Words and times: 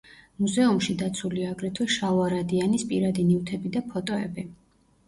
მუზეუმში 0.43 0.95
დაცულია 1.01 1.51
აგრეთვე 1.57 1.87
შალვა 1.97 2.27
რადიანის 2.35 2.87
პირადი 2.95 3.31
ნივთები 3.31 3.77
და 3.79 3.89
ფოტოები. 3.95 4.51